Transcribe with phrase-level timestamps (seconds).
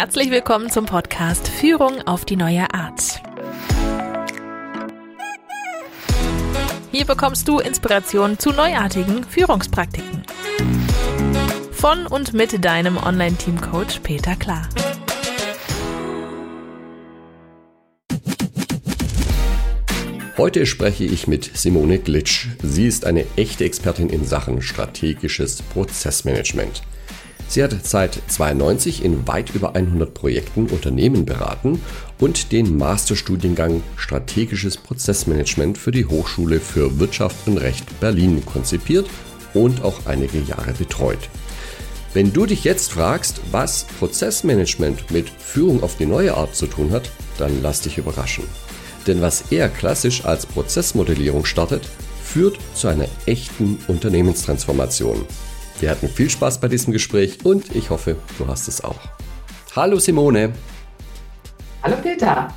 [0.00, 3.20] Herzlich willkommen zum Podcast Führung auf die neue Art.
[6.92, 10.22] Hier bekommst du Inspiration zu neuartigen Führungspraktiken.
[11.72, 14.68] Von und mit deinem Online-Team-Coach Peter Klar.
[20.36, 22.46] Heute spreche ich mit Simone Glitsch.
[22.62, 26.82] Sie ist eine echte Expertin in Sachen strategisches Prozessmanagement.
[27.48, 31.80] Sie hat seit 92 in weit über 100 Projekten Unternehmen beraten
[32.18, 39.08] und den Masterstudiengang Strategisches Prozessmanagement für die Hochschule für Wirtschaft und Recht Berlin konzipiert
[39.54, 41.30] und auch einige Jahre betreut.
[42.12, 46.90] Wenn du dich jetzt fragst, was Prozessmanagement mit Führung auf die neue Art zu tun
[46.90, 48.44] hat, dann lass dich überraschen.
[49.06, 51.88] Denn was eher klassisch als Prozessmodellierung startet,
[52.22, 55.24] führt zu einer echten Unternehmenstransformation.
[55.80, 58.98] Wir hatten viel Spaß bei diesem Gespräch und ich hoffe, du hast es auch.
[59.76, 60.52] Hallo Simone.
[61.84, 62.48] Hallo Peter.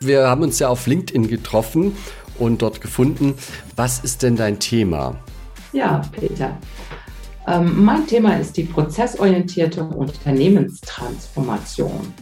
[0.00, 1.96] Wir haben uns ja auf LinkedIn getroffen
[2.38, 3.34] und dort gefunden.
[3.76, 5.14] Was ist denn dein Thema?
[5.72, 6.58] Ja, Peter.
[7.46, 12.12] Ähm, mein Thema ist die prozessorientierte Unternehmenstransformation.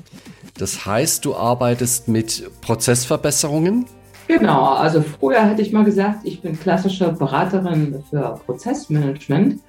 [0.58, 3.86] Das heißt, du arbeitest mit Prozessverbesserungen?
[4.28, 9.61] Genau, also früher hätte ich mal gesagt, ich bin klassische Beraterin für Prozessmanagement.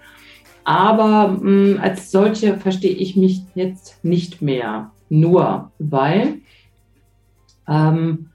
[0.66, 4.91] Aber mh, mm, als solche verstehe ich mich jetzt nicht mehr.
[5.09, 6.39] Nur weil
[7.67, 8.31] ähm,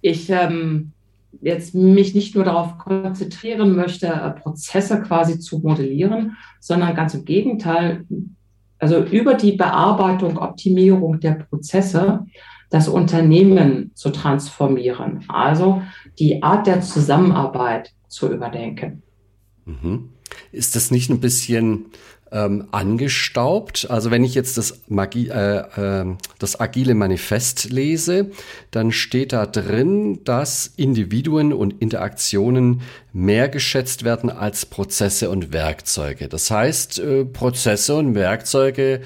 [0.00, 0.92] ich ähm,
[1.42, 7.24] jetzt mich nicht nur darauf konzentrieren möchte, äh, Prozesse quasi zu modellieren, sondern ganz im
[7.24, 8.06] Gegenteil,
[8.78, 12.26] also über die Bearbeitung, Optimierung der Prozesse
[12.70, 15.82] das Unternehmen zu transformieren, also
[16.18, 19.02] die Art der Zusammenarbeit zu überdenken.
[19.66, 20.15] Mhm.
[20.52, 21.86] Ist das nicht ein bisschen
[22.32, 23.86] ähm, angestaubt?
[23.90, 25.58] Also wenn ich jetzt das, Magie, äh,
[26.00, 28.30] äh, das agile Manifest lese,
[28.70, 32.82] dann steht da drin, dass Individuen und Interaktionen
[33.12, 36.28] mehr geschätzt werden als Prozesse und Werkzeuge.
[36.28, 39.02] Das heißt, äh, Prozesse und Werkzeuge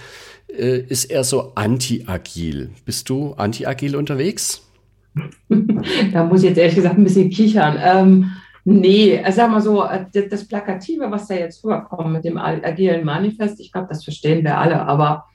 [0.49, 2.71] äh, ist eher so anti-agil.
[2.85, 4.63] Bist du anti-agil unterwegs?
[6.13, 7.79] da muss ich jetzt ehrlich gesagt ein bisschen kichern.
[7.83, 8.31] Ähm,
[8.65, 13.05] Nee, also sag mal so, äh, das Plakative, was da jetzt rüberkommt mit dem agilen
[13.05, 15.27] Manifest, ich glaube, das verstehen wir alle, aber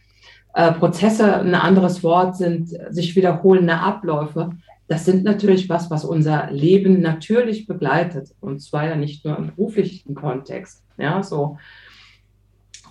[0.53, 4.51] äh, Prozesse, ein anderes Wort, sind sich wiederholende Abläufe.
[4.87, 8.29] Das sind natürlich was, was unser Leben natürlich begleitet.
[8.39, 10.83] Und zwar ja nicht nur im beruflichen Kontext.
[10.97, 11.57] Ja, so.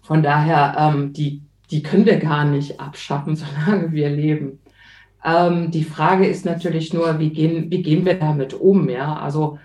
[0.03, 4.59] Von daher, ähm, die, die können wir gar nicht abschaffen, solange wir leben.
[5.25, 8.91] Ähm, die Frage ist natürlich nur, wie gehen, wie gehen wir damit um?
[8.91, 9.59] Ja, also,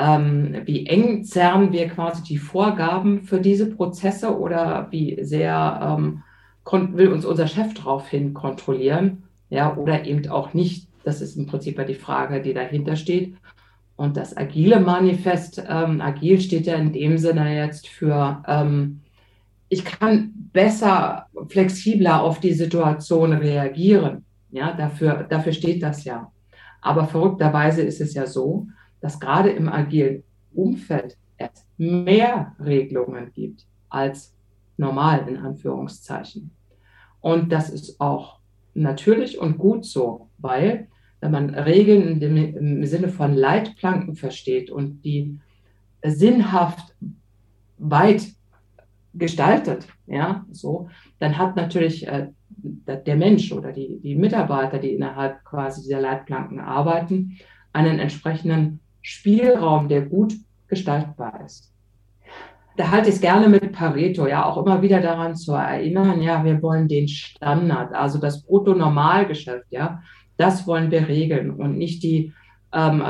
[0.00, 6.22] ähm, wie eng zerren wir quasi die Vorgaben für diese Prozesse oder wie sehr ähm,
[6.96, 10.88] will uns unser Chef daraufhin kontrollieren, ja, oder eben auch nicht.
[11.04, 13.34] Das ist im Prinzip ja die Frage, die dahinter steht.
[13.96, 19.00] Und das agile Manifest, ähm, agil steht ja in dem Sinne jetzt für, ähm,
[19.68, 24.24] ich kann besser, flexibler auf die Situation reagieren.
[24.50, 26.30] Ja, dafür, dafür steht das ja.
[26.80, 28.68] Aber verrückterweise ist es ja so,
[29.00, 30.22] dass gerade im agilen
[30.52, 34.34] Umfeld es mehr Regelungen gibt als
[34.76, 36.50] normal in Anführungszeichen.
[37.20, 38.40] Und das ist auch
[38.74, 40.88] natürlich und gut so, weil
[41.20, 45.38] wenn man Regeln im Sinne von Leitplanken versteht und die
[46.02, 46.94] sinnhaft
[47.76, 48.26] weit
[49.12, 50.88] gestaltet, ja, so,
[51.18, 52.28] dann hat natürlich äh,
[52.62, 57.36] der Mensch oder die, die Mitarbeiter, die innerhalb quasi dieser Leitplanken arbeiten,
[57.72, 60.34] einen entsprechenden Spielraum, der gut
[60.68, 61.72] gestaltbar ist.
[62.76, 66.44] Da halte ich es gerne mit Pareto, ja, auch immer wieder daran zu erinnern, ja,
[66.44, 70.02] wir wollen den Standard, also das Brutto-Normalgeschäft, ja,
[70.36, 72.32] das wollen wir regeln und nicht die,
[72.72, 73.02] ähm,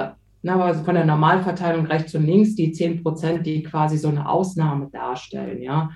[0.42, 4.88] na, von der Normalverteilung rechts und links, die 10 Prozent, die quasi so eine Ausnahme
[4.90, 5.90] darstellen, ja.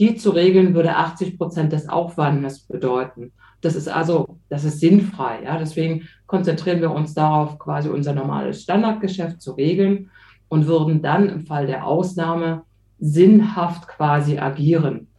[0.00, 3.32] Die zu regeln würde 80 Prozent des Aufwandes bedeuten.
[3.60, 5.44] Das ist also, das ist sinnfrei.
[5.44, 5.58] Ja?
[5.58, 10.10] Deswegen konzentrieren wir uns darauf, quasi unser normales Standardgeschäft zu regeln
[10.48, 12.62] und würden dann im Fall der Ausnahme
[12.98, 15.09] sinnhaft quasi agieren.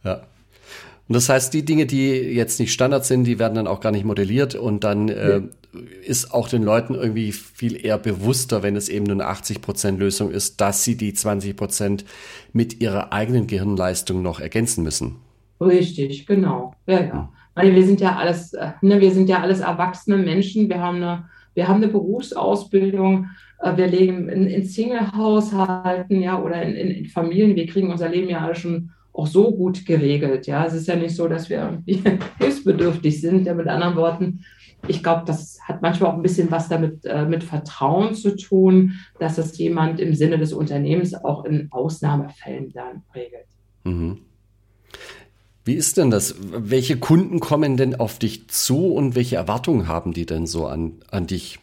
[1.08, 3.92] Und das heißt, die Dinge, die jetzt nicht Standard sind, die werden dann auch gar
[3.92, 5.42] nicht modelliert und dann äh,
[6.04, 10.30] ist auch den Leuten irgendwie viel eher bewusster, wenn es eben nur eine 80% Lösung
[10.30, 12.04] ist, dass sie die 20%
[12.52, 15.16] mit ihrer eigenen Gehirnleistung noch ergänzen müssen.
[15.60, 16.74] Richtig, genau.
[16.86, 17.32] Ja, ja.
[17.54, 20.68] Weil wir sind ja alles, äh, ne, wir sind ja alles erwachsene Menschen.
[20.68, 23.28] Wir haben eine, wir haben eine Berufsausbildung.
[23.60, 27.56] Äh, wir leben in, in Single-Haushalten, ja, oder in, in, in, Familien.
[27.56, 30.46] Wir kriegen unser Leben ja alle schon auch so gut geregelt.
[30.46, 32.02] Ja, es ist ja nicht so, dass wir irgendwie
[32.38, 33.46] hilfsbedürftig sind.
[33.46, 34.44] Ja, mit anderen Worten,
[34.88, 38.94] ich glaube, das hat manchmal auch ein bisschen was damit äh, mit Vertrauen zu tun,
[39.18, 43.46] dass es jemand im Sinne des Unternehmens auch in Ausnahmefällen dann regelt.
[43.84, 44.18] Mhm.
[45.64, 46.34] Wie ist denn das?
[46.40, 50.94] Welche Kunden kommen denn auf dich zu und welche Erwartungen haben die denn so an,
[51.10, 51.60] an dich?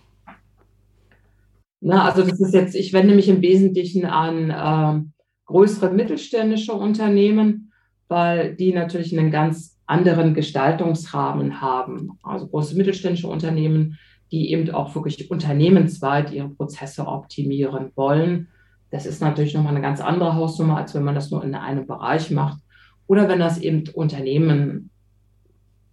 [1.82, 5.19] Na, also das ist jetzt, ich wende mich im Wesentlichen an äh,
[5.50, 7.72] größere mittelständische Unternehmen,
[8.08, 12.20] weil die natürlich einen ganz anderen Gestaltungsrahmen haben.
[12.22, 13.98] Also große mittelständische Unternehmen,
[14.32, 18.50] die eben auch wirklich unternehmensweit ihre Prozesse optimieren wollen.
[18.92, 21.88] Das ist natürlich nochmal eine ganz andere Hausnummer, als wenn man das nur in einem
[21.88, 22.60] Bereich macht
[23.08, 24.92] oder wenn das eben Unternehmen,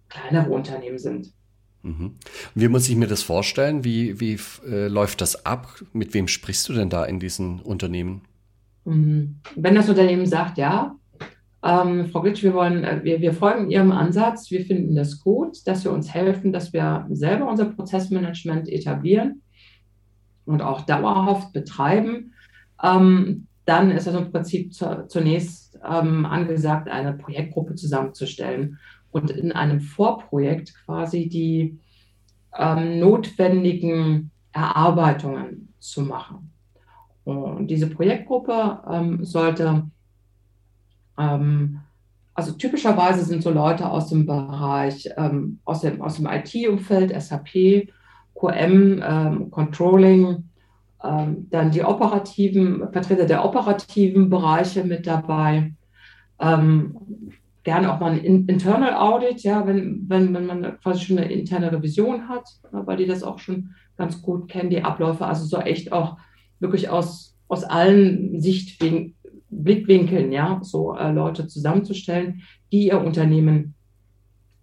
[0.07, 1.33] kleinere Unternehmen sind.
[1.81, 2.17] Mhm.
[2.53, 3.83] Wie muss ich mir das vorstellen?
[3.83, 4.37] Wie, wie
[4.67, 5.81] äh, läuft das ab?
[5.93, 8.21] Mit wem sprichst du denn da in diesen Unternehmen?
[8.87, 9.41] Mhm.
[9.55, 10.95] Wenn das Unternehmen sagt, ja,
[11.61, 15.67] ähm, Frau Glitsch, wir, wollen, äh, wir, wir folgen Ihrem Ansatz, wir finden das gut,
[15.67, 19.41] dass Sie uns helfen, dass wir selber unser Prozessmanagement etablieren
[20.45, 22.33] und auch dauerhaft betreiben,
[22.81, 28.79] ähm, dann ist es im Prinzip zu, zunächst ähm, angesagt, eine Projektgruppe zusammenzustellen
[29.11, 31.77] und in einem Vorprojekt quasi die
[32.57, 36.53] ähm, notwendigen Erarbeitungen zu machen.
[37.27, 39.83] Und diese Projektgruppe ähm, sollte,
[41.19, 41.81] ähm,
[42.33, 47.89] also typischerweise sind so Leute aus dem Bereich, ähm, aus dem, aus dem IT-Umfeld, SAP,
[48.33, 50.45] QM, ähm, Controlling,
[51.03, 55.73] ähm, dann die operativen, Vertreter der operativen Bereiche mit dabei.
[56.39, 56.95] Ähm,
[57.63, 61.73] gerne auch mal ein Internal Audit, ja, wenn, wenn, wenn man quasi schon eine interne
[61.73, 65.25] Revision hat, weil die das auch schon ganz gut kennen, die Abläufe.
[65.25, 66.15] Also so echt auch
[66.59, 69.15] wirklich aus, aus allen Sichtwinkeln,
[69.49, 73.75] Blickwinkeln, ja, so äh, Leute zusammenzustellen, die ihr Unternehmen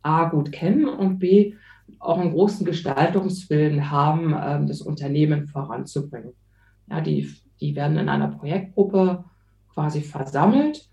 [0.02, 1.54] A gut kennen und B
[1.98, 6.34] auch einen großen Gestaltungswillen haben, ähm, das Unternehmen voranzubringen.
[6.90, 9.24] Ja, die, die werden in einer Projektgruppe
[9.72, 10.86] quasi versammelt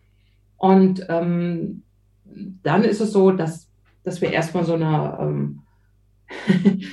[0.58, 1.84] und ähm,
[2.64, 3.70] dann ist es so, dass,
[4.04, 5.62] dass wir erstmal so eine, ähm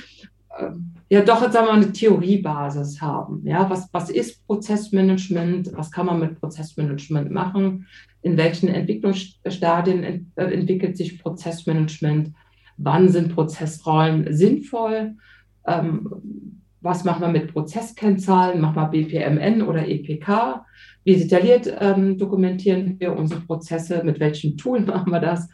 [1.09, 3.45] ja doch, jetzt sagen wir mal, eine Theoriebasis haben.
[3.45, 5.71] Ja, was, was ist Prozessmanagement?
[5.73, 7.87] Was kann man mit Prozessmanagement machen?
[8.21, 12.33] In welchen Entwicklungsstadien ent, äh, entwickelt sich Prozessmanagement?
[12.79, 15.15] wann sind Prozessrollen sinnvoll,
[15.67, 20.65] ähm, was machen wir mit Prozesskennzahlen, machen wir BPMN oder EPK,
[21.03, 25.49] wie detailliert ähm, dokumentieren wir unsere Prozesse, mit welchem Tool machen wir das.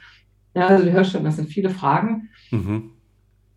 [0.55, 2.29] Ja, also du hörst schon, das sind viele Fragen.
[2.51, 2.91] Mhm.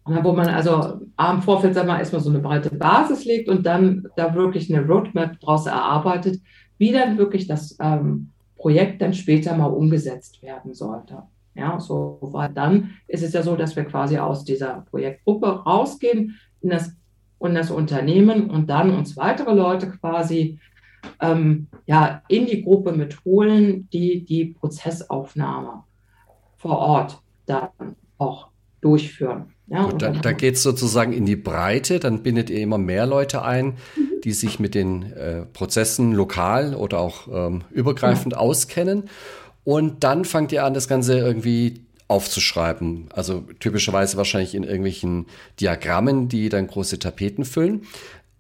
[0.09, 4.09] Wo man also am Vorfeld sag mal, erstmal so eine breite Basis legt und dann
[4.17, 6.41] da wirklich eine Roadmap daraus erarbeitet,
[6.79, 11.23] wie dann wirklich das ähm, Projekt dann später mal umgesetzt werden sollte.
[11.55, 16.39] Ja, so weil dann ist es ja so, dass wir quasi aus dieser Projektgruppe rausgehen
[16.61, 16.97] in das,
[17.41, 20.61] in das Unternehmen und dann uns weitere Leute quasi
[21.21, 25.85] ähm, ja, in die Gruppe mit holen, die die Prozessaufnahme
[26.57, 27.71] vor Ort dann
[28.19, 28.49] auch
[28.81, 29.55] durchführen.
[29.71, 33.07] Ja, Gut, da, da geht es sozusagen in die Breite, dann bindet ihr immer mehr
[33.07, 34.21] Leute ein, mhm.
[34.25, 38.39] die sich mit den äh, Prozessen lokal oder auch ähm, übergreifend ja.
[38.39, 39.11] auskennen.
[39.65, 43.11] Und dann fangt ihr an, das Ganze irgendwie aufzuschreiben.
[43.13, 45.27] Also typischerweise wahrscheinlich in irgendwelchen
[45.61, 47.83] Diagrammen, die dann große Tapeten füllen.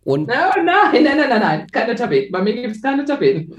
[0.04, 2.32] Und nein, nein, nein, nein, nein, keine Tapeten.
[2.32, 3.54] Bei mir gibt es keine Tapeten.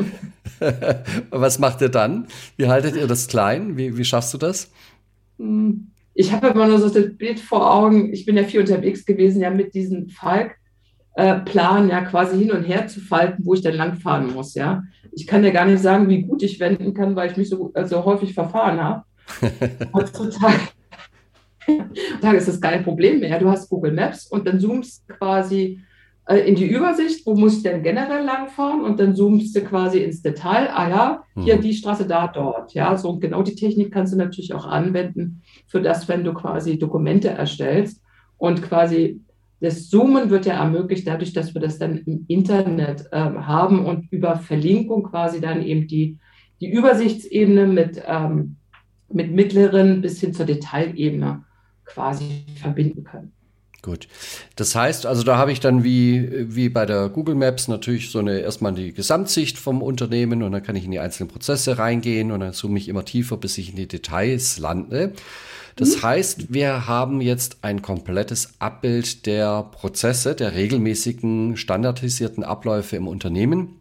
[1.29, 2.27] Was macht ihr dann?
[2.57, 3.77] Wie haltet ihr das klein?
[3.77, 4.71] Wie, wie schaffst du das?
[5.37, 8.11] Hm, ich habe immer nur so das Bild vor Augen.
[8.11, 10.57] Ich bin ja viel unterwegs gewesen, ja, mit diesem Falk.
[11.15, 14.83] Äh, ja, quasi hin und her zu falten, wo ich dann langfahren muss, ja.
[15.13, 17.71] Ich kann ja gar nicht sagen, wie gut ich wenden kann, weil ich mich so,
[17.73, 19.03] äh, so häufig verfahren habe.
[19.93, 20.59] Heutzutage
[22.35, 23.39] ist das kein Problem mehr.
[23.39, 25.79] Du hast Google Maps und dann zoomst quasi
[26.37, 30.21] in die Übersicht, wo muss ich denn generell langfahren und dann zoomst du quasi ins
[30.21, 31.61] Detail, ah ja, hier mhm.
[31.61, 32.73] die Straße, da, dort.
[32.73, 36.77] Ja, so genau die Technik kannst du natürlich auch anwenden für das, wenn du quasi
[36.77, 38.03] Dokumente erstellst
[38.37, 39.21] und quasi
[39.59, 44.11] das Zoomen wird ja ermöglicht dadurch, dass wir das dann im Internet ähm, haben und
[44.11, 46.17] über Verlinkung quasi dann eben die,
[46.61, 48.55] die Übersichtsebene mit, ähm,
[49.11, 51.43] mit mittleren bis hin zur Detailebene
[51.85, 53.33] quasi verbinden können.
[53.81, 54.09] Gut.
[54.57, 58.19] Das heißt, also da habe ich dann wie, wie bei der Google Maps natürlich so
[58.19, 62.31] eine erstmal die Gesamtsicht vom Unternehmen und dann kann ich in die einzelnen Prozesse reingehen
[62.31, 65.13] und dann zoome ich immer tiefer, bis ich in die Details lande.
[65.77, 66.01] Das mhm.
[66.03, 73.79] heißt, wir haben jetzt ein komplettes Abbild der Prozesse, der regelmäßigen, standardisierten Abläufe im Unternehmen.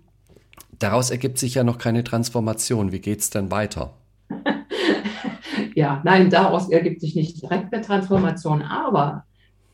[0.78, 2.92] Daraus ergibt sich ja noch keine Transformation.
[2.92, 3.94] Wie geht es denn weiter?
[5.74, 9.24] ja, nein, daraus ergibt sich nicht direkt eine Transformation, aber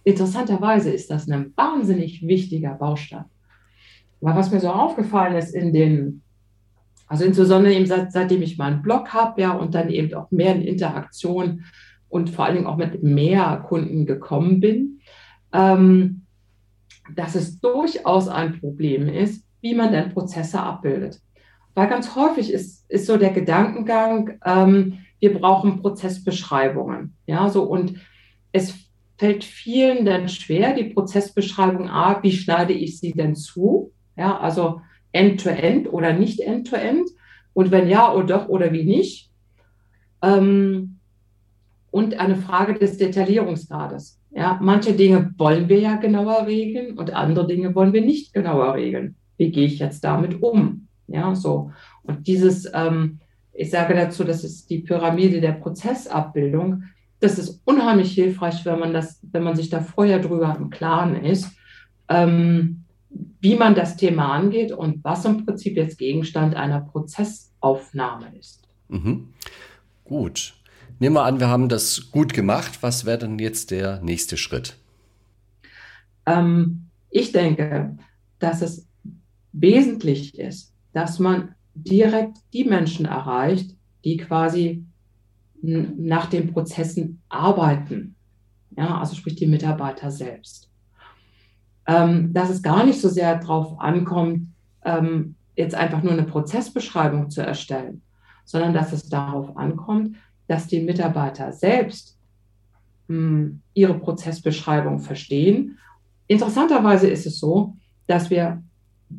[0.05, 3.25] interessanterweise ist das ein wahnsinnig wichtiger Baustein.
[4.21, 6.23] Weil was mir so aufgefallen ist in den,
[7.07, 10.55] also insbesondere eben seit, seitdem ich meinen Blog habe, ja, und dann eben auch mehr
[10.55, 11.65] in Interaktion
[12.09, 15.01] und vor allen Dingen auch mit mehr Kunden gekommen bin,
[15.53, 16.23] ähm,
[17.15, 21.21] dass es durchaus ein Problem ist, wie man denn Prozesse abbildet.
[21.75, 27.15] Weil ganz häufig ist, ist so der Gedankengang, ähm, wir brauchen Prozessbeschreibungen.
[27.27, 27.95] Ja, so und
[28.53, 28.84] es
[29.17, 33.93] fällt vielen dann schwer, die Prozessbeschreibung A, wie schneide ich sie denn zu?
[34.17, 34.81] Ja, also
[35.13, 37.09] end-to-end -end oder nicht end-to-end?
[37.09, 37.11] -end?
[37.53, 39.31] Und wenn ja oder doch oder wie nicht?
[40.23, 40.99] Ähm,
[41.91, 44.21] und eine Frage des Detaillierungsgrades.
[44.33, 48.75] Ja, manche Dinge wollen wir ja genauer regeln und andere Dinge wollen wir nicht genauer
[48.75, 49.15] regeln.
[49.37, 50.89] Wie gehe ich jetzt damit um?
[51.07, 51.71] Ja, so.
[52.03, 53.21] Und dieses, ähm,
[53.53, 56.83] ich sage dazu, das ist die Pyramide der Prozessabbildung.
[57.25, 61.25] Das ist unheimlich hilfreich, wenn man das, wenn man sich da vorher drüber im Klaren
[61.25, 61.49] ist,
[62.11, 62.85] ähm,
[63.41, 68.69] wie man das Thema angeht und was im Prinzip jetzt Gegenstand einer Prozessaufnahme ist.
[68.89, 69.29] Mhm.
[70.05, 70.53] Gut.
[70.99, 72.83] Nehmen wir an, wir haben das gut gemacht.
[72.83, 74.77] Was wäre denn jetzt der nächste Schritt?
[76.27, 77.97] Ähm, ich denke,
[78.39, 78.87] dass es
[79.53, 84.85] wesentlich ist, dass man direkt die Menschen erreicht, die quasi
[85.65, 88.17] nach den Prozessen arbeiten.
[88.77, 90.71] Ja, also sprich die Mitarbeiter selbst.
[91.87, 94.49] Ähm, dass es gar nicht so sehr darauf ankommt,
[94.85, 98.03] ähm, jetzt einfach nur eine Prozessbeschreibung zu erstellen,
[98.45, 100.17] sondern dass es darauf ankommt,
[100.49, 102.19] dass die Mitarbeiter selbst
[103.09, 105.79] mh, hm, ihre Prozessbeschreibung verstehen.
[106.27, 108.63] Interessanterweise ist es so, dass wir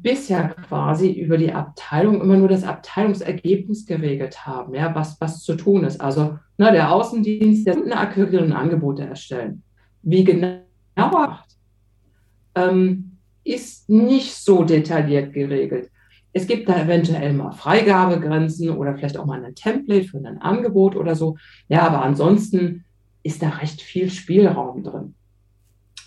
[0.01, 5.55] bisher quasi über die Abteilung immer nur das Abteilungsergebnis geregelt haben, ja, was, was zu
[5.55, 5.99] tun ist.
[6.01, 9.63] Also na, der Außendienst, der Kunden akquirieren Angebote erstellen.
[10.01, 10.61] Wie genau
[12.55, 15.91] ähm, ist nicht so detailliert geregelt.
[16.33, 20.95] Es gibt da eventuell mal Freigabegrenzen oder vielleicht auch mal ein Template für ein Angebot
[20.95, 21.37] oder so.
[21.69, 22.83] Ja, aber ansonsten
[23.23, 25.15] ist da recht viel Spielraum drin.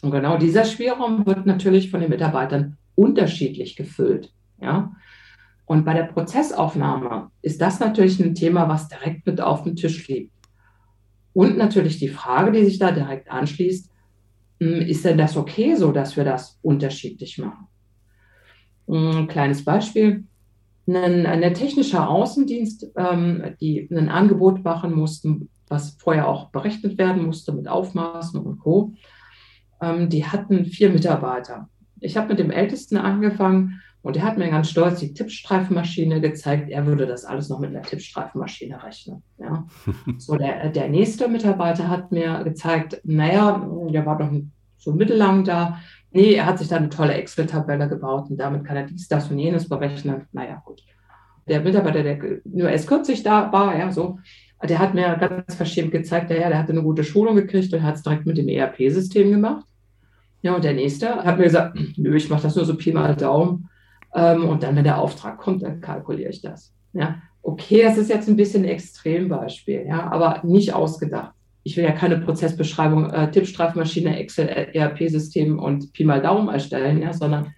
[0.03, 4.33] Und genau dieser Spielraum wird natürlich von den Mitarbeitern unterschiedlich gefüllt.
[4.61, 4.93] Ja?
[5.65, 10.09] Und bei der Prozessaufnahme ist das natürlich ein Thema, was direkt mit auf dem Tisch
[10.09, 10.33] liegt.
[11.33, 13.91] Und natürlich die Frage, die sich da direkt anschließt,
[14.61, 17.69] hm, ist denn das okay so, dass wir das unterschiedlich machen?
[18.89, 20.25] Ein kleines Beispiel.
[20.89, 27.27] Ein, ein technischer Außendienst, ähm, die ein Angebot machen mussten, was vorher auch berechnet werden
[27.27, 28.95] musste mit Aufmaßen und Co.
[29.83, 31.69] Ähm, die hatten vier Mitarbeiter
[32.01, 36.71] ich habe mit dem Ältesten angefangen und er hat mir ganz stolz die Tippstreifenmaschine gezeigt.
[36.71, 39.23] Er würde das alles noch mit einer Tippstreifenmaschine rechnen.
[39.39, 39.67] Ja.
[40.19, 44.31] so, der, der nächste Mitarbeiter hat mir gezeigt, naja, der war doch
[44.77, 45.81] so mittellang da.
[46.11, 49.31] Nee, er hat sich da eine tolle Excel-Tabelle gebaut und damit kann er dies, das
[49.31, 50.27] und jenes berechnen.
[50.33, 50.83] Naja, gut.
[51.49, 54.19] Der Mitarbeiter, der nur erst kürzlich da war, ja, so,
[54.63, 57.97] der hat mir ganz verschämt gezeigt, ja, der hatte eine gute Schulung gekriegt und hat
[57.97, 59.67] es direkt mit dem ERP-System gemacht.
[60.43, 63.15] Ja, und der nächste hat mir gesagt, nö, ich mache das nur so Pi mal
[63.15, 63.69] Daumen.
[64.15, 66.73] Ähm, und dann, wenn der Auftrag kommt, dann kalkuliere ich das.
[66.93, 71.33] Ja, okay, das ist jetzt ein bisschen ein Extrembeispiel, ja, aber nicht ausgedacht.
[71.63, 77.13] Ich will ja keine Prozessbeschreibung, äh, Tippstreifmaschine, Excel, ERP-System und Pi mal Daumen erstellen, ja,
[77.13, 77.53] sondern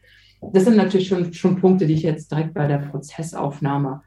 [0.52, 4.02] das sind natürlich schon, schon Punkte, die ich jetzt direkt bei der Prozessaufnahme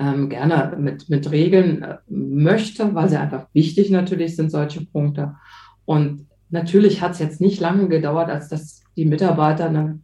[0.00, 5.36] ähm, gerne mit, mit regeln äh, möchte, weil sie einfach wichtig natürlich sind, solche Punkte.
[5.84, 10.00] Und natürlich hat es jetzt nicht lange gedauert, als dass die Mitarbeiter, ne,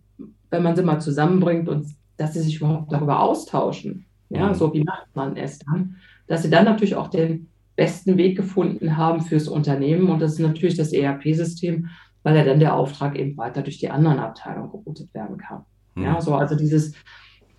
[0.51, 4.07] wenn man sie mal zusammenbringt und dass sie sich überhaupt darüber austauschen.
[4.29, 4.55] Ja, mhm.
[4.55, 5.97] so wie macht man es dann?
[6.27, 10.41] Dass sie dann natürlich auch den besten Weg gefunden haben fürs Unternehmen und das ist
[10.41, 11.89] natürlich das ERP-System,
[12.23, 15.65] weil ja dann der Auftrag eben weiter durch die anderen Abteilungen geroutet werden kann.
[15.95, 16.05] Mhm.
[16.05, 16.95] Ja, so also dieses,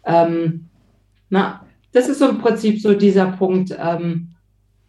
[0.05, 0.69] ähm,
[1.29, 4.32] na, das ist so im Prinzip so dieser Punkt, ähm,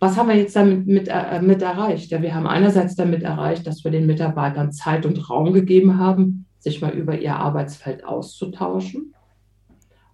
[0.05, 2.11] was haben wir jetzt damit mit, äh, mit erreicht?
[2.11, 6.45] Ja, wir haben einerseits damit erreicht, dass wir den Mitarbeitern Zeit und Raum gegeben haben,
[6.59, 9.15] sich mal über ihr Arbeitsfeld auszutauschen.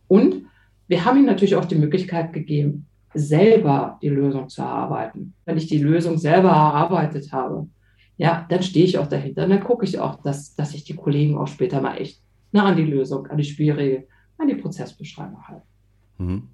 [0.06, 0.44] Und
[0.86, 5.34] wir haben ihnen natürlich auch die Möglichkeit gegeben, selber die Lösung zu erarbeiten.
[5.44, 7.66] Wenn ich die Lösung selber erarbeitet habe,
[8.16, 9.44] ja, dann stehe ich auch dahinter.
[9.44, 12.66] Und dann gucke ich auch, dass, dass ich die Kollegen auch später mal echt nah
[12.66, 14.06] an die Lösung, an die Spielregel,
[14.38, 15.66] an die Prozessbeschreibung halte.
[16.18, 16.48] Mhm.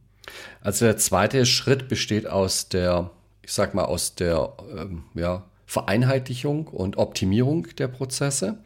[0.62, 3.10] Also der zweite Schritt besteht aus der
[3.46, 8.58] ich sag mal, aus der ähm, ja, Vereinheitlichung und Optimierung der Prozesse.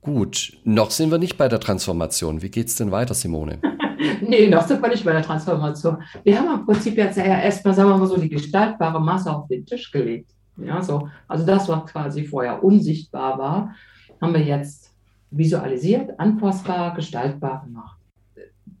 [0.00, 2.40] Gut, noch sind wir nicht bei der Transformation.
[2.40, 3.58] Wie geht es denn weiter, Simone?
[4.20, 6.04] nee, noch sind wir nicht bei der Transformation.
[6.22, 9.48] Wir haben im Prinzip jetzt ja erstmal, sagen wir mal so, die gestaltbare Masse auf
[9.48, 10.30] den Tisch gelegt.
[10.56, 11.08] Ja, so.
[11.26, 13.74] Also das, was quasi vorher unsichtbar war,
[14.20, 14.94] haben wir jetzt
[15.32, 17.98] visualisiert, anpassbar, gestaltbar gemacht.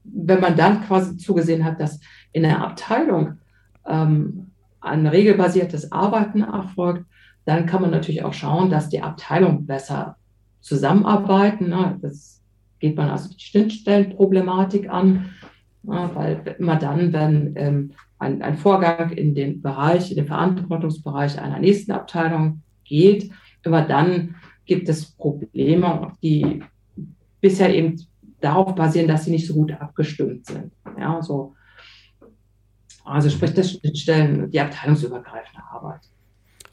[0.04, 1.98] Wenn man dann quasi zugesehen hat, dass
[2.30, 3.38] in der Abteilung
[3.86, 4.51] ähm,
[4.82, 7.06] ein regelbasiertes Arbeiten erfolgt,
[7.44, 10.16] dann kann man natürlich auch schauen, dass die Abteilung besser
[10.60, 11.68] zusammenarbeiten.
[11.68, 11.98] Ne?
[12.02, 12.42] Das
[12.78, 15.30] geht man also die Schnittstellenproblematik an,
[15.82, 16.10] ne?
[16.14, 21.58] weil immer dann, wenn ähm, ein, ein, Vorgang in den Bereich, in den Verantwortungsbereich einer
[21.58, 23.30] nächsten Abteilung geht,
[23.64, 26.62] immer dann gibt es Probleme, die
[27.40, 28.00] bisher eben
[28.40, 30.72] darauf basieren, dass sie nicht so gut abgestimmt sind.
[30.98, 31.54] Ja, so
[33.04, 36.00] also sprich das Schnittstellen, die abteilungsübergreifende Arbeit.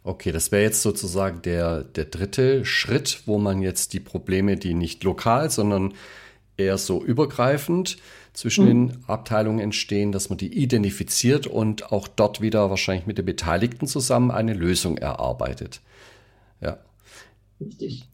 [0.03, 4.73] Okay, das wäre jetzt sozusagen der, der dritte Schritt, wo man jetzt die Probleme, die
[4.73, 5.93] nicht lokal, sondern
[6.57, 7.97] eher so übergreifend
[8.33, 8.89] zwischen mhm.
[8.89, 13.87] den Abteilungen entstehen, dass man die identifiziert und auch dort wieder wahrscheinlich mit den Beteiligten
[13.87, 15.81] zusammen eine Lösung erarbeitet.
[16.61, 16.77] Ja.
[17.59, 18.07] Richtig.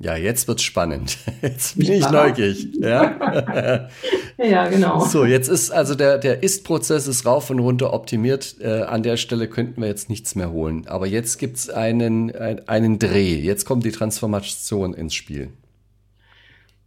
[0.00, 1.18] Ja, jetzt wird's spannend.
[1.42, 2.68] Jetzt bin ich neugierig.
[2.78, 3.88] Ja?
[4.38, 5.00] ja, genau.
[5.00, 8.56] So, jetzt ist also der, der Ist-Prozess ist rauf und runter optimiert.
[8.60, 10.86] Äh, an der Stelle könnten wir jetzt nichts mehr holen.
[10.86, 13.40] Aber jetzt gibt's einen, ein, einen Dreh.
[13.40, 15.50] Jetzt kommt die Transformation ins Spiel.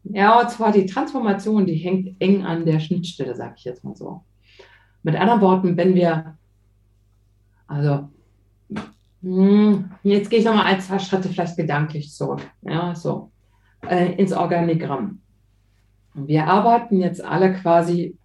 [0.03, 3.95] Ja, und zwar die Transformation, die hängt eng an der Schnittstelle, sage ich jetzt mal
[3.95, 4.23] so.
[5.03, 6.37] Mit anderen Worten, wenn wir,
[7.67, 8.09] also
[9.21, 12.41] jetzt gehe ich nochmal ein, zwei Schritte vielleicht gedanklich zurück.
[12.61, 13.31] Ja, so.
[13.87, 15.19] Äh, ins Organigramm.
[16.13, 18.17] Wir arbeiten jetzt alle quasi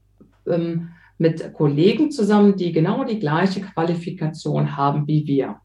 [0.47, 5.57] ähm, mit Kollegen zusammen, die genau die gleiche Qualifikation haben wie wir.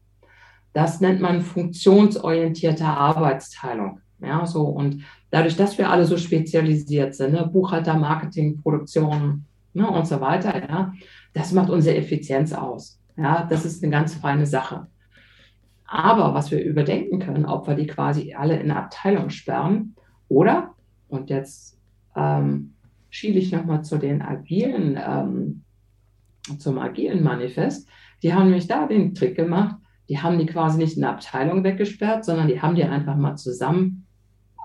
[0.72, 4.00] Das nennt man funktionsorientierte Arbeitsteilung.
[4.20, 4.62] Ja, so.
[4.62, 10.20] Und dadurch, dass wir alle so spezialisiert sind, ne, Buchhalter, Marketing, Produktion ne, und so
[10.20, 10.92] weiter, ja,
[11.34, 12.98] das macht unsere Effizienz aus.
[13.16, 14.86] Ja, das ist eine ganz feine Sache.
[15.92, 19.94] Aber was wir überdenken können, ob wir die quasi alle in Abteilung sperren
[20.26, 20.72] oder,
[21.08, 21.78] und jetzt
[22.16, 22.72] ähm,
[23.10, 25.64] schiele ich nochmal zu den agilen, ähm,
[26.58, 27.86] zum agilen Manifest,
[28.22, 29.76] die haben nämlich da den Trick gemacht,
[30.08, 34.06] die haben die quasi nicht in Abteilung weggesperrt, sondern die haben die einfach mal zusammen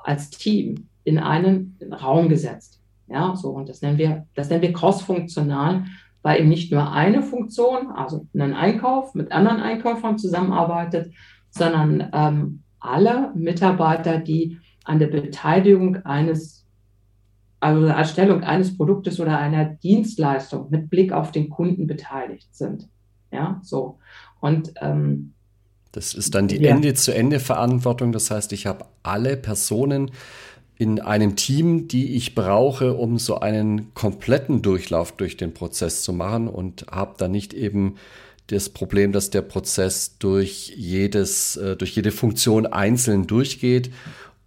[0.05, 2.81] als Team in einen Raum gesetzt.
[3.09, 5.83] Ja, so, und das nennen wir, das nennen wir cross-funktional,
[6.27, 11.13] weil eben nicht nur eine Funktion, also ein Einkauf mit anderen Einkäufern zusammenarbeitet,
[11.51, 16.65] sondern ähm, alle Mitarbeiter, die an der Beteiligung eines,
[17.61, 22.89] also der Erstellung eines Produktes oder einer Dienstleistung mit Blick auf den Kunden beteiligt sind.
[23.31, 23.99] Ja, so.
[24.41, 25.31] Und ähm,
[25.93, 26.71] das ist dann die ja.
[26.71, 28.11] Ende-zu-Ende-Verantwortung.
[28.11, 30.11] Das heißt, ich habe alle Personen
[30.79, 36.13] in einem Team, die ich brauche, um so einen kompletten Durchlauf durch den Prozess zu
[36.13, 37.95] machen und habe da nicht eben
[38.47, 43.91] das Problem, dass der Prozess durch jedes, äh, durch jede Funktion einzeln durchgeht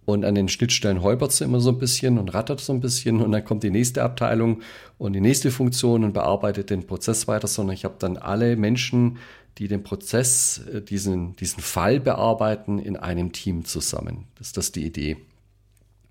[0.05, 3.21] und an den Schnittstellen holpert es immer so ein bisschen und rattert so ein bisschen
[3.21, 4.61] und dann kommt die nächste Abteilung
[4.97, 9.17] und die nächste Funktion und bearbeitet den Prozess weiter, sondern ich habe dann alle Menschen,
[9.57, 14.25] die den Prozess, äh, diesen, diesen Fall bearbeiten, in einem Team zusammen.
[14.37, 15.17] Das ist das die Idee.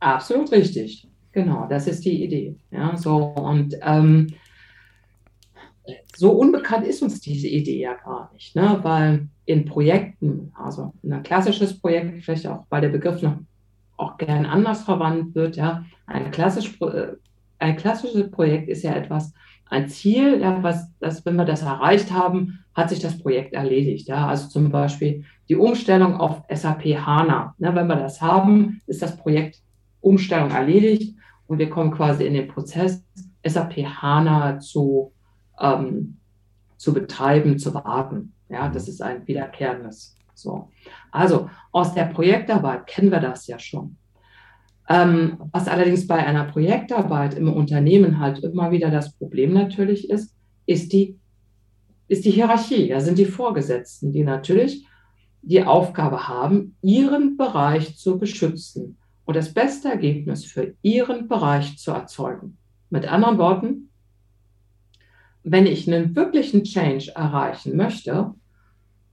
[0.01, 1.07] Absolut richtig.
[1.33, 2.57] Genau, das ist die Idee.
[2.71, 4.29] Ja, so und ähm,
[6.17, 8.79] so unbekannt ist uns diese Idee ja gar nicht, ne?
[8.83, 13.37] weil in Projekten, also ein klassisches Projekt, vielleicht auch, weil der Begriff noch
[13.97, 17.09] auch gern anders verwandt wird, ja, ein, klassisch, äh,
[17.59, 19.33] ein klassisches Projekt ist ja etwas,
[19.67, 24.09] ein Ziel, ja, was, das, wenn wir das erreicht haben, hat sich das Projekt erledigt.
[24.09, 24.27] Ja?
[24.27, 27.55] Also zum Beispiel die Umstellung auf SAP HANA.
[27.59, 27.75] Ne?
[27.75, 29.63] Wenn wir das haben, ist das Projekt
[30.01, 33.05] Umstellung erledigt und wir kommen quasi in den Prozess,
[33.45, 35.13] SAP HANA zu,
[35.61, 36.19] ähm,
[36.77, 38.35] zu betreiben, zu warten.
[38.49, 40.17] Ja, das ist ein wiederkehrendes.
[40.35, 40.71] So.
[41.11, 43.97] Also aus der Projektarbeit kennen wir das ja schon.
[44.89, 50.35] Ähm, was allerdings bei einer Projektarbeit im Unternehmen halt immer wieder das Problem natürlich ist,
[50.67, 51.19] ist die,
[52.09, 52.89] ist die Hierarchie.
[52.89, 54.87] Da sind die Vorgesetzten, die natürlich
[55.43, 58.99] die Aufgabe haben, ihren Bereich zu beschützen
[59.31, 62.59] und das beste Ergebnis für Ihren Bereich zu erzeugen.
[62.91, 63.91] Mit anderen Worten,
[65.45, 68.35] wenn ich einen wirklichen Change erreichen möchte,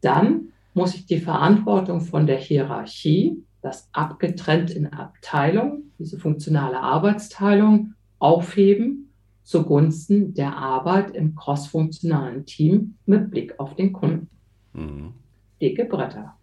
[0.01, 7.93] dann muss ich die Verantwortung von der Hierarchie, das abgetrennt in Abteilungen, diese funktionale Arbeitsteilung,
[8.17, 14.31] aufheben zugunsten der Arbeit im crossfunktionalen Team mit Blick auf den Kunden.
[14.73, 15.13] Mhm.
[15.61, 16.35] Dicke Bretter.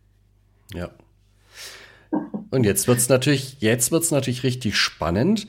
[0.72, 0.92] Ja.
[2.54, 5.46] Und jetzt wird es natürlich, jetzt wird's natürlich richtig spannend,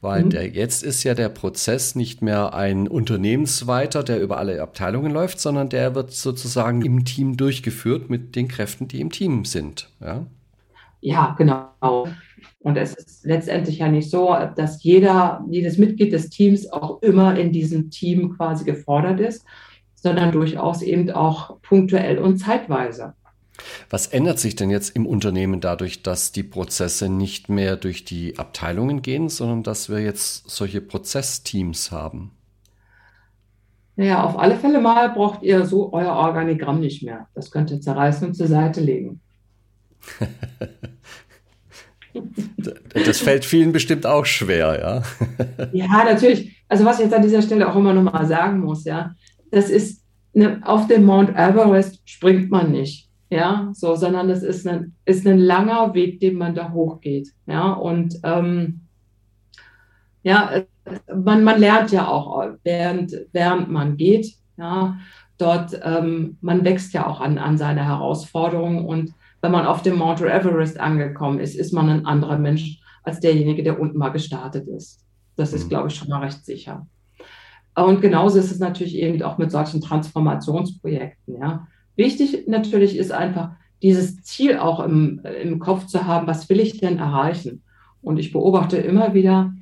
[0.00, 0.30] Weil mhm.
[0.30, 5.40] der, jetzt ist ja der Prozess nicht mehr ein Unternehmensweiter, der über alle Abteilungen läuft,
[5.40, 9.90] sondern der wird sozusagen im Team durchgeführt mit den Kräften, die im Team sind.
[10.00, 10.26] Ja,
[11.00, 12.08] ja genau.
[12.60, 17.36] Und es ist letztendlich ja nicht so, dass jeder, jedes Mitglied des Teams auch immer
[17.36, 19.44] in diesem Team quasi gefordert ist,
[19.96, 23.14] sondern durchaus eben auch punktuell und zeitweise.
[23.90, 28.38] Was ändert sich denn jetzt im Unternehmen dadurch, dass die Prozesse nicht mehr durch die
[28.38, 32.32] Abteilungen gehen, sondern dass wir jetzt solche Prozessteams haben?
[33.96, 37.26] Naja, auf alle Fälle mal braucht ihr so euer Organigramm nicht mehr.
[37.34, 39.20] Das könnt ihr zerreißen und zur Seite legen.
[43.04, 45.02] das fällt vielen bestimmt auch schwer, ja.
[45.72, 46.62] ja, natürlich.
[46.68, 49.14] Also was ich jetzt an dieser Stelle auch immer noch mal sagen muss, ja,
[49.50, 54.66] das ist eine, auf dem Mount Everest springt man nicht ja, so, sondern es ist
[54.66, 58.80] ein, ist ein langer Weg, den man da hochgeht, ja, und ähm,
[60.22, 60.62] ja,
[61.14, 64.98] man, man lernt ja auch, während, während man geht, ja,
[65.36, 69.98] dort, ähm, man wächst ja auch an, an seine Herausforderungen und wenn man auf dem
[69.98, 74.66] Mount Everest angekommen ist, ist man ein anderer Mensch als derjenige, der unten mal gestartet
[74.66, 75.04] ist.
[75.36, 75.68] Das ist, mhm.
[75.68, 76.86] glaube ich, schon mal recht sicher.
[77.76, 83.50] Und genauso ist es natürlich eben auch mit solchen Transformationsprojekten, ja Wichtig natürlich ist einfach,
[83.82, 87.62] dieses Ziel auch im, im Kopf zu haben, was will ich denn erreichen?
[88.00, 89.52] Und ich beobachte immer wieder,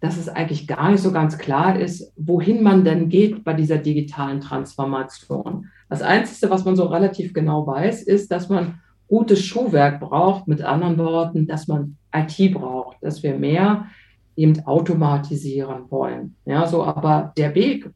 [0.00, 3.78] dass es eigentlich gar nicht so ganz klar ist, wohin man denn geht bei dieser
[3.78, 5.68] digitalen Transformation.
[5.88, 10.62] Das Einzige, was man so relativ genau weiß, ist, dass man gutes Schuhwerk braucht, mit
[10.62, 13.86] anderen Worten, dass man IT braucht, dass wir mehr
[14.34, 16.34] eben automatisieren wollen.
[16.44, 17.88] Ja, so, aber der Weg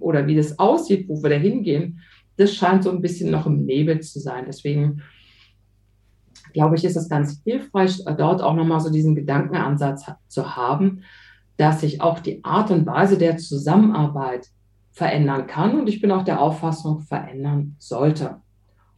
[0.00, 2.00] oder wie das aussieht, wo wir da hingehen,
[2.36, 4.44] das scheint so ein bisschen noch im Nebel zu sein.
[4.46, 5.02] Deswegen
[6.52, 11.02] glaube ich, ist es ganz hilfreich, dort auch nochmal so diesen Gedankenansatz zu haben,
[11.56, 14.48] dass sich auch die Art und Weise der Zusammenarbeit
[14.92, 18.36] verändern kann und ich bin auch der Auffassung, verändern sollte.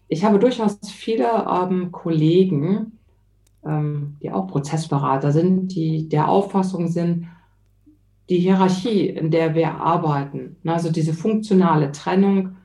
[0.09, 2.99] Ich habe durchaus viele ähm, Kollegen,
[3.64, 7.29] ähm, die auch Prozessberater sind, die der Auffassung sind,
[8.29, 12.57] die Hierarchie, in der wir arbeiten, also diese funktionale Trennung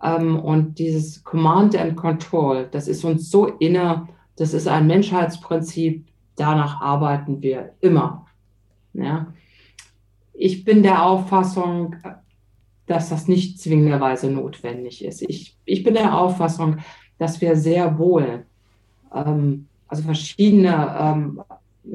[0.00, 6.06] und dieses Command and Control, das ist uns so inne, das ist ein Menschheitsprinzip,
[6.36, 8.26] danach arbeiten wir immer.
[8.92, 9.32] Ja.
[10.32, 11.96] Ich bin der Auffassung,
[12.86, 15.22] dass das nicht zwingenderweise notwendig ist.
[15.22, 16.78] Ich, ich bin der Auffassung,
[17.18, 18.46] dass wir sehr wohl,
[19.12, 21.42] ähm, also verschiedene ähm,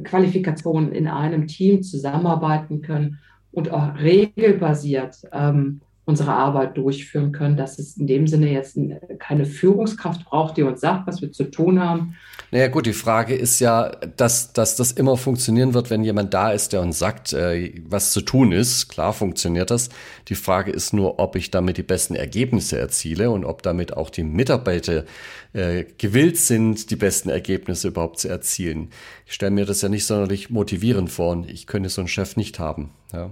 [0.03, 3.19] Qualifikationen in einem Team zusammenarbeiten können
[3.51, 8.77] und auch regelbasiert ähm, unsere Arbeit durchführen können, dass es in dem Sinne jetzt
[9.19, 12.15] keine Führungskraft braucht, die uns sagt, was wir zu tun haben.
[12.51, 16.51] Naja gut, die Frage ist ja, dass, dass das immer funktionieren wird, wenn jemand da
[16.51, 18.89] ist, der uns sagt, äh, was zu tun ist.
[18.89, 19.89] Klar funktioniert das.
[20.27, 24.09] Die Frage ist nur, ob ich damit die besten Ergebnisse erziele und ob damit auch
[24.09, 25.05] die Mitarbeiter
[25.53, 28.89] äh, gewillt sind, die besten Ergebnisse überhaupt zu erzielen.
[29.25, 32.35] Ich stelle mir das ja nicht sonderlich motivierend vor und ich könnte so einen Chef
[32.35, 32.91] nicht haben.
[33.13, 33.29] Ja,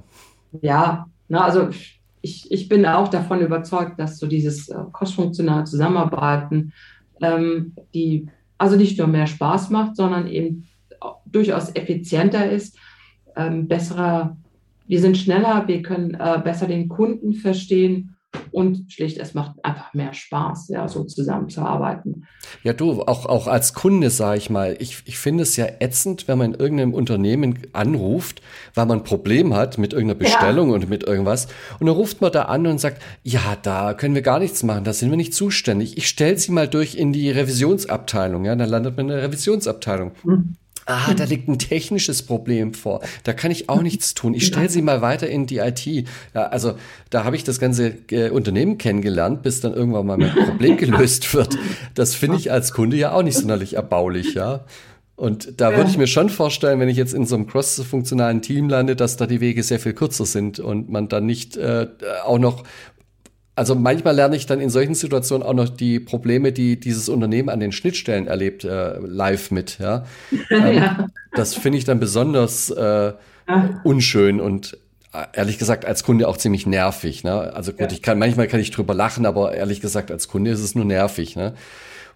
[0.61, 1.69] ja na, also
[2.21, 6.73] ich, ich bin auch davon überzeugt, dass so dieses äh, crossfunktionale Zusammenarbeiten,
[7.21, 10.67] ähm, die also nicht nur mehr Spaß macht, sondern eben
[11.25, 12.77] durchaus effizienter ist,
[13.35, 14.37] ähm, besserer,
[14.87, 18.15] wir sind schneller, wir können äh, besser den Kunden verstehen
[18.51, 22.27] und schlicht, es macht einfach mehr Spaß, ja, so zusammenzuarbeiten.
[22.63, 26.27] Ja, du, auch, auch als Kunde, sage ich mal, ich, ich finde es ja ätzend,
[26.27, 28.41] wenn man in irgendeinem Unternehmen anruft,
[28.73, 30.75] weil man ein Problem hat mit irgendeiner Bestellung ja.
[30.75, 31.47] und mit irgendwas.
[31.79, 34.83] Und dann ruft man da an und sagt, ja, da können wir gar nichts machen,
[34.83, 35.97] da sind wir nicht zuständig.
[35.97, 40.11] Ich stelle sie mal durch in die Revisionsabteilung, ja, dann landet man in der Revisionsabteilung.
[40.23, 40.55] Mhm.
[40.85, 43.01] Ah, da liegt ein technisches Problem vor.
[43.23, 44.33] Da kann ich auch nichts tun.
[44.33, 45.85] Ich stelle sie mal weiter in die IT.
[45.85, 46.73] Ja, also
[47.09, 51.33] da habe ich das ganze äh, Unternehmen kennengelernt, bis dann irgendwann mal mein Problem gelöst
[51.33, 51.57] wird.
[51.93, 54.65] Das finde ich als Kunde ja auch nicht sonderlich erbaulich, ja.
[55.21, 58.69] Und da würde ich mir schon vorstellen, wenn ich jetzt in so einem cross-funktionalen Team
[58.69, 61.85] lande, dass da die Wege sehr viel kürzer sind und man dann nicht äh,
[62.25, 62.63] auch noch
[63.61, 67.47] also manchmal lerne ich dann in solchen Situationen auch noch die Probleme, die dieses Unternehmen
[67.47, 69.77] an den Schnittstellen erlebt, äh, live mit.
[69.77, 70.05] Ja?
[70.49, 71.07] Ähm, ja.
[71.35, 73.13] Das finde ich dann besonders äh,
[73.83, 74.79] unschön und
[75.13, 77.23] äh, ehrlich gesagt als Kunde auch ziemlich nervig.
[77.23, 77.53] Ne?
[77.53, 77.91] Also gut, ja.
[77.91, 80.85] ich kann manchmal kann ich drüber lachen, aber ehrlich gesagt als Kunde ist es nur
[80.85, 81.35] nervig.
[81.35, 81.53] Ne?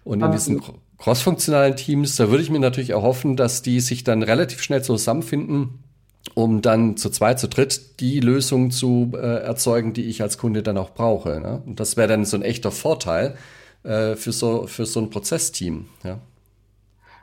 [0.02, 0.60] Und in diesen
[0.98, 5.84] crossfunktionalen Teams, da würde ich mir natürlich erhoffen, dass die sich dann relativ schnell zusammenfinden
[6.36, 10.62] um dann zu zweit, zu dritt die Lösung zu äh, erzeugen, die ich als Kunde
[10.62, 11.40] dann auch brauche.
[11.40, 11.62] Ne?
[11.64, 13.38] Und das wäre dann so ein echter Vorteil
[13.84, 15.86] äh, für, so, für so ein Prozessteam.
[16.04, 16.18] Ja,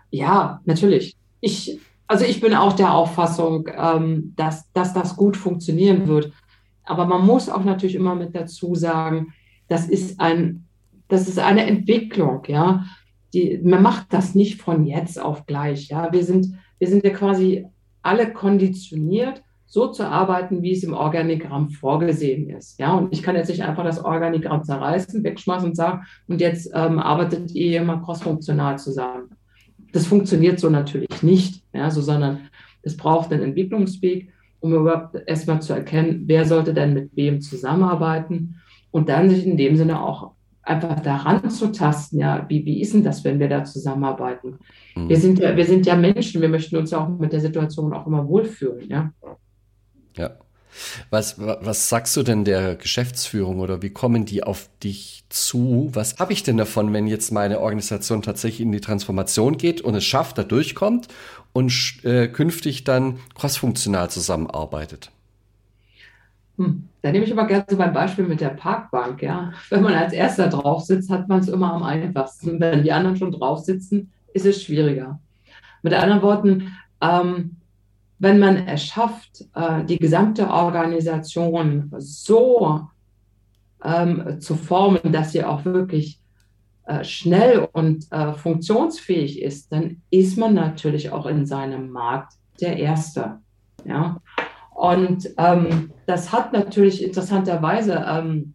[0.10, 1.16] ja natürlich.
[1.42, 6.32] Ich, also ich bin auch der Auffassung, ähm, dass, dass das gut funktionieren wird.
[6.84, 9.32] Aber man muss auch natürlich immer mit dazu sagen,
[9.68, 10.66] das ist ein,
[11.08, 12.84] das ist eine Entwicklung, ja.
[13.32, 16.12] Die, man macht das nicht von jetzt auf gleich, ja.
[16.12, 17.68] Wir sind, wir sind ja quasi
[18.04, 22.80] alle konditioniert, so zu arbeiten, wie es im Organigramm vorgesehen ist.
[22.80, 26.70] Ja, und ich kann jetzt nicht einfach das Organigramm zerreißen, wegschmeißen und sagen, und jetzt
[26.76, 29.32] ähm, arbeitet ihr immer crossfunktional zusammen.
[29.92, 32.42] Das funktioniert so natürlich nicht, ja, so, sondern
[32.84, 38.62] es braucht einen Entwicklungsweg, um überhaupt erstmal zu erkennen, wer sollte denn mit wem zusammenarbeiten
[38.92, 40.34] und dann sich in dem Sinne auch
[40.64, 44.60] einfach daran zu tasten, ja, wie, wie ist denn das, wenn wir da zusammenarbeiten?
[44.96, 45.10] Mhm.
[45.10, 47.94] Wir, sind ja, wir sind ja Menschen, wir möchten uns ja auch mit der Situation
[47.94, 49.12] auch immer wohlfühlen, ja.
[50.16, 50.32] Ja.
[51.12, 55.90] Was, was sagst du denn der Geschäftsführung oder wie kommen die auf dich zu?
[55.94, 59.94] Was habe ich denn davon, wenn jetzt meine Organisation tatsächlich in die Transformation geht und
[59.94, 61.10] es schafft, da durchkommt
[61.52, 61.72] und
[62.04, 65.12] äh, künftig dann crossfunktional zusammenarbeitet?
[66.58, 66.90] Hm.
[67.04, 69.22] Da nehme ich aber gerne so beim Beispiel mit der Parkbank.
[69.22, 69.52] Ja.
[69.70, 72.62] Wenn man als Erster drauf sitzt, hat man es immer am einfachsten.
[72.62, 75.20] Wenn die anderen schon drauf sitzen, ist es schwieriger.
[75.82, 77.58] Mit anderen Worten, ähm,
[78.20, 82.88] wenn man es schafft, äh, die gesamte Organisation so
[83.84, 86.22] ähm, zu formen, dass sie auch wirklich
[86.86, 92.78] äh, schnell und äh, funktionsfähig ist, dann ist man natürlich auch in seinem Markt der
[92.78, 93.40] Erste.
[93.84, 94.22] Ja?
[94.76, 98.54] Und ähm, das hat natürlich interessanterweise, ähm,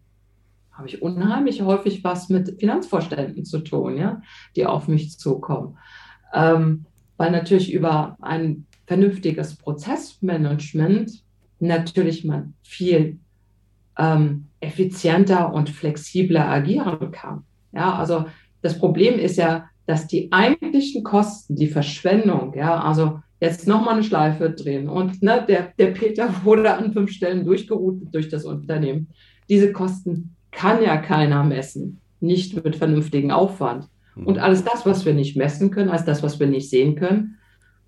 [0.71, 4.21] habe ich unheimlich häufig was mit Finanzvorständen zu tun, ja?
[4.55, 5.77] die auf mich zukommen.
[6.33, 6.85] Ähm,
[7.17, 11.23] weil natürlich über ein vernünftiges Prozessmanagement
[11.59, 13.19] natürlich man viel
[13.97, 17.43] ähm, effizienter und flexibler agieren kann.
[17.71, 18.25] Ja, also
[18.61, 24.03] das Problem ist ja, dass die eigentlichen Kosten, die Verschwendung, ja, also jetzt nochmal eine
[24.03, 29.07] Schleife drehen und ne, der, der Peter wurde an fünf Stellen durchgeroutet durch das Unternehmen.
[29.49, 33.87] Diese Kosten kann ja keiner messen, nicht mit vernünftigem Aufwand.
[34.15, 34.43] Und mhm.
[34.43, 37.37] alles das, was wir nicht messen können, alles das, was wir nicht sehen können,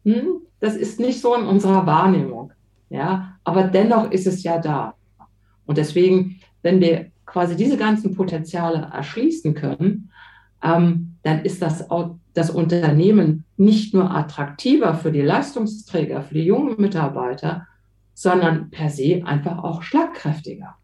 [0.05, 2.53] hm, das ist nicht so in unserer Wahrnehmung.
[2.89, 4.95] Ja, aber dennoch ist es ja da.
[5.65, 10.11] Und deswegen, wenn wir quasi diese ganzen Potenziale erschließen können,
[10.63, 11.85] ähm, dann ist das,
[12.33, 17.67] das Unternehmen nicht nur attraktiver für die Leistungsträger, für die jungen Mitarbeiter,
[18.13, 20.75] sondern per se einfach auch schlagkräftiger.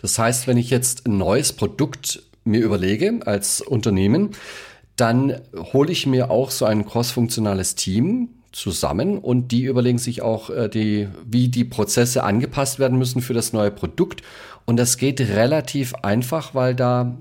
[0.00, 4.30] Das heißt, wenn ich jetzt ein neues Produkt mir überlege als Unternehmen,
[4.96, 10.50] dann hole ich mir auch so ein crossfunktionales Team zusammen und die überlegen sich auch,
[10.50, 14.22] äh, die, wie die Prozesse angepasst werden müssen für das neue Produkt.
[14.66, 17.16] Und das geht relativ einfach, weil da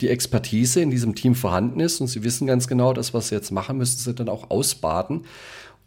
[0.00, 3.34] die Expertise in diesem Team vorhanden ist und sie wissen ganz genau, das, was sie
[3.34, 5.24] jetzt machen, müssen sie dann auch ausbaden.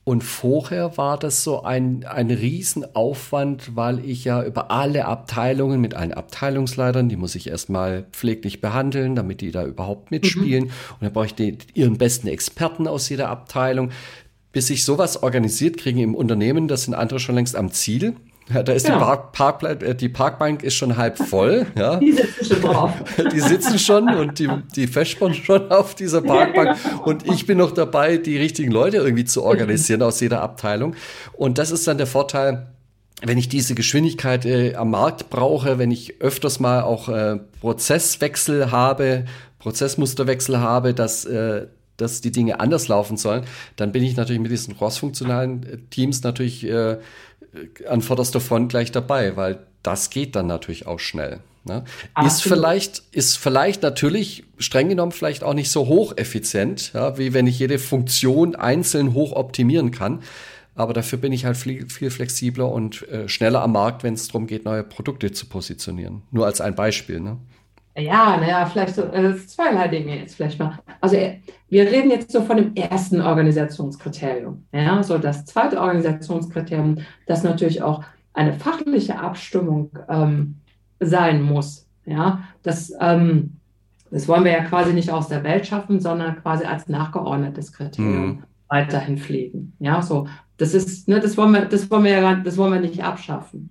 [0.03, 5.93] Und vorher war das so ein, ein Riesenaufwand, weil ich ja über alle Abteilungen mit
[5.93, 10.65] allen Abteilungsleitern, die muss ich erstmal pfleglich behandeln, damit die da überhaupt mitspielen.
[10.65, 10.69] Mhm.
[10.69, 13.91] Und dann brauche ich die, ihren besten Experten aus jeder Abteilung
[14.51, 18.15] bis sich sowas organisiert kriegen im Unternehmen, das sind andere schon längst am Ziel.
[18.53, 18.97] Ja, da ist genau.
[18.97, 21.67] die, Park, Park, äh, die Parkbank ist schon halb voll.
[21.77, 21.95] Ja.
[21.99, 22.93] Die sitzen schon drauf.
[23.31, 26.77] Die sitzen schon und die, die festspannen schon auf dieser Parkbank.
[26.81, 27.03] Genau.
[27.03, 30.95] Und ich bin noch dabei, die richtigen Leute irgendwie zu organisieren aus jeder Abteilung.
[31.33, 32.67] Und das ist dann der Vorteil,
[33.21, 38.71] wenn ich diese Geschwindigkeit äh, am Markt brauche, wenn ich öfters mal auch äh, Prozesswechsel
[38.71, 39.25] habe,
[39.59, 41.67] Prozessmusterwechsel habe, dass äh,
[41.99, 43.43] dass die Dinge anders laufen sollen,
[43.75, 46.97] dann bin ich natürlich mit diesen crossfunktionalen äh, Teams natürlich äh,
[47.87, 51.39] an vorderster Front gleich dabei, weil das geht dann natürlich auch schnell.
[51.65, 51.83] Ne?
[52.25, 57.47] Ist vielleicht, ist vielleicht natürlich streng genommen vielleicht auch nicht so hocheffizient, ja, wie wenn
[57.47, 60.21] ich jede Funktion einzeln hoch optimieren kann.
[60.75, 64.27] Aber dafür bin ich halt viel, viel flexibler und äh, schneller am Markt, wenn es
[64.27, 66.21] darum geht, neue Produkte zu positionieren.
[66.31, 67.19] Nur als ein Beispiel.
[67.19, 67.37] Ne?
[67.99, 70.79] Ja, naja, vielleicht so äh, zweierlei Dinge jetzt vielleicht mal.
[71.01, 74.65] Also äh, wir reden jetzt so von dem ersten Organisationskriterium.
[74.71, 80.55] Ja, so das zweite Organisationskriterium, das natürlich auch eine fachliche Abstimmung ähm,
[80.99, 81.87] sein muss.
[82.05, 83.57] Ja, das, ähm,
[84.09, 88.27] das wollen wir ja quasi nicht aus der Welt schaffen, sondern quasi als nachgeordnetes Kriterium
[88.27, 88.43] mhm.
[88.67, 89.73] weiterhin pflegen.
[89.79, 90.27] Ja, so
[90.59, 93.69] das ist, ne, das wollen wir, das wollen wir ja, das wollen wir nicht abschaffen.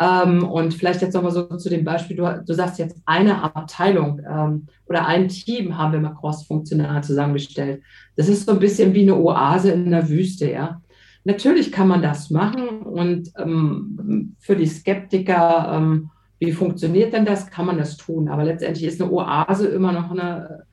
[0.00, 4.20] Ähm, und vielleicht jetzt nochmal so zu dem Beispiel, du, du sagst jetzt eine Abteilung
[4.28, 7.82] ähm, oder ein Team haben wir mal cross-funktional zusammengestellt.
[8.16, 10.80] Das ist so ein bisschen wie eine Oase in der Wüste, ja.
[11.22, 17.48] Natürlich kann man das machen und ähm, für die Skeptiker, ähm, wie funktioniert denn das,
[17.50, 18.28] kann man das tun.
[18.28, 20.64] Aber letztendlich ist eine Oase immer noch eine,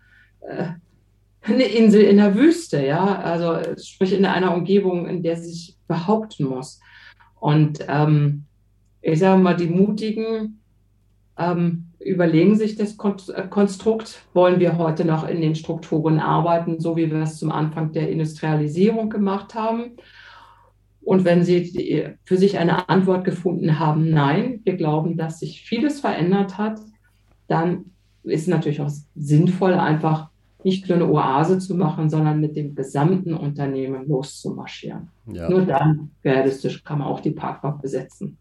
[0.41, 0.65] äh,
[1.43, 5.77] eine Insel in der Wüste, ja, also sprich in einer Umgebung, in der sie sich
[5.87, 6.81] behaupten muss.
[7.39, 8.45] Und ähm,
[9.01, 10.61] ich sage mal, die Mutigen
[11.37, 12.97] ähm, überlegen sich das
[13.29, 17.51] äh, Konstrukt, wollen wir heute noch in den Strukturen arbeiten, so wie wir es zum
[17.51, 19.97] Anfang der Industrialisierung gemacht haben.
[21.03, 25.99] Und wenn Sie für sich eine Antwort gefunden haben, nein, wir glauben, dass sich vieles
[25.99, 26.79] verändert hat,
[27.47, 27.85] dann
[28.23, 30.29] ist natürlich auch sinnvoll, einfach
[30.63, 35.09] nicht nur eine Oase zu machen, sondern mit dem gesamten Unternehmen loszumarschieren.
[35.25, 35.49] Ja.
[35.49, 38.37] Nur dann, realistisch, kann man auch die Parkbank besetzen.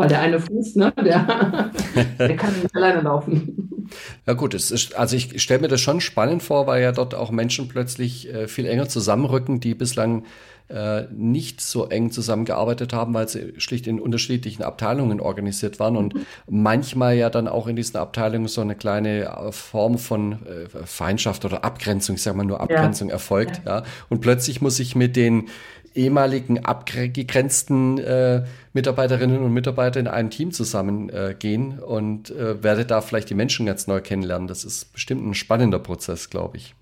[0.00, 1.70] Weil der eine Fuß, ne, der,
[2.18, 3.88] der kann nicht alleine laufen.
[4.26, 7.14] Ja gut, es ist, also ich stelle mir das schon spannend vor, weil ja dort
[7.14, 10.24] auch Menschen plötzlich äh, viel enger zusammenrücken, die bislang
[10.70, 16.14] äh, nicht so eng zusammengearbeitet haben, weil sie schlicht in unterschiedlichen Abteilungen organisiert waren und
[16.14, 16.26] mhm.
[16.48, 21.44] manchmal ja dann auch in diesen Abteilungen so eine kleine äh, Form von äh, Feindschaft
[21.44, 23.14] oder Abgrenzung, ich sage mal nur Abgrenzung ja.
[23.14, 23.62] erfolgt.
[23.66, 23.78] Ja.
[23.78, 23.84] ja.
[24.08, 25.48] Und plötzlich muss ich mit den
[25.94, 33.00] ehemaligen abgegrenzten äh, Mitarbeiterinnen und Mitarbeitern in einem Team zusammengehen äh, und äh, werde da
[33.00, 34.48] vielleicht die Menschen ganz neu kennenlernen.
[34.48, 36.74] Das ist bestimmt ein spannender Prozess, glaube ich.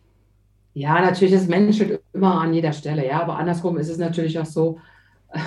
[0.75, 4.47] Ja, natürlich, das menschelt immer an jeder Stelle, ja, aber andersrum ist es natürlich auch
[4.47, 4.79] so,
[5.33, 5.41] äh,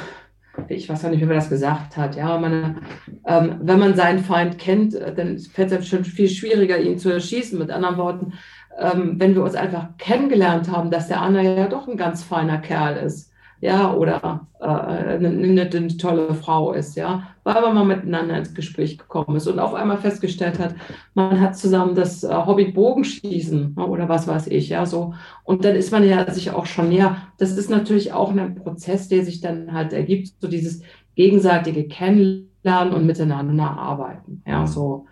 [0.68, 2.82] ich weiß gar nicht, wie man das gesagt hat, ja, man,
[3.26, 7.10] ähm, wenn man seinen Feind kennt, äh, dann fällt es schon viel schwieriger, ihn zu
[7.10, 7.58] erschießen.
[7.58, 8.34] Mit anderen Worten,
[8.78, 12.58] ähm, wenn wir uns einfach kennengelernt haben, dass der andere ja doch ein ganz feiner
[12.58, 13.31] Kerl ist,
[13.62, 18.98] ja, oder äh, eine, eine, tolle Frau ist, ja, weil man mal miteinander ins Gespräch
[18.98, 20.74] gekommen ist und auf einmal festgestellt hat,
[21.14, 25.14] man hat zusammen das äh, Hobby Bogenschießen ne, oder was weiß ich, ja, so.
[25.44, 27.18] Und dann ist man ja sich auch schon näher.
[27.38, 30.82] Das ist natürlich auch ein Prozess, der sich dann halt ergibt, so dieses
[31.16, 35.06] gegenseitige Kennenlernen und miteinander arbeiten, ja, so.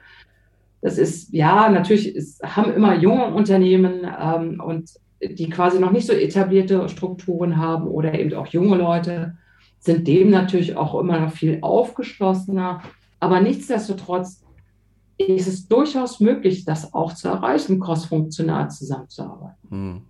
[0.81, 4.89] Das ist, ja, natürlich ist, haben immer junge Unternehmen ähm, und
[5.21, 9.37] die quasi noch nicht so etablierte Strukturen haben oder eben auch junge Leute,
[9.79, 12.81] sind dem natürlich auch immer noch viel aufgeschlossener.
[13.19, 14.43] Aber nichtsdestotrotz
[15.17, 19.69] ist es durchaus möglich, das auch zu erreichen, crossfunktional zusammenzuarbeiten.
[19.69, 20.01] Hm.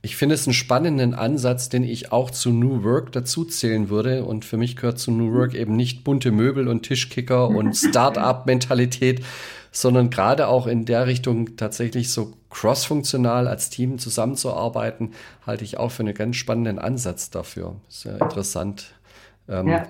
[0.00, 4.24] Ich finde es einen spannenden Ansatz, den ich auch zu New Work dazu zählen würde.
[4.24, 9.24] Und für mich gehört zu New Work eben nicht bunte Möbel und Tischkicker und Start-up-Mentalität,
[9.72, 15.12] sondern gerade auch in der Richtung tatsächlich so crossfunktional als Team zusammenzuarbeiten,
[15.46, 17.76] halte ich auch für einen ganz spannenden Ansatz dafür.
[17.88, 18.94] Sehr interessant.
[19.46, 19.86] Ähm, ja.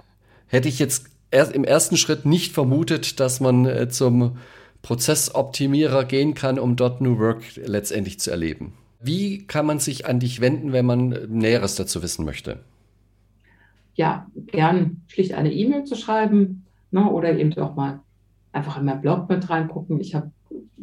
[0.49, 4.39] Hätte ich jetzt erst im ersten Schritt nicht vermutet, dass man äh, zum
[4.83, 8.73] Prozessoptimierer gehen kann, um dort New Work letztendlich zu erleben.
[9.01, 12.59] Wie kann man sich an dich wenden, wenn man Näheres dazu wissen möchte?
[13.95, 18.01] Ja, gern schlicht eine E-Mail zu schreiben ne, oder eben auch mal
[18.51, 20.01] einfach in meinen Blog mit reingucken.
[20.01, 20.33] Ich habe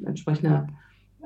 [0.05, 0.67] entsprechende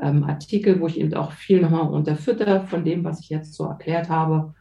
[0.01, 3.65] ähm, Artikel, wo ich eben auch viel nochmal unterfütter von dem, was ich jetzt so
[3.65, 4.53] erklärt habe.